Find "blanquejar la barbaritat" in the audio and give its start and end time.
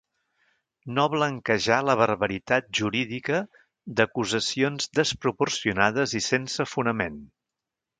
1.15-2.73